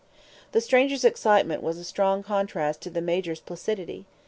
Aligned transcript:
The 0.51 0.61
stranger's 0.61 1.05
excitement 1.05 1.61
was 1.61 1.77
a 1.77 1.83
strong 1.83 2.23
contrast 2.23 2.81
to 2.81 2.89
the 2.89 3.01
Major's 3.01 3.39
placidity. 3.39 4.07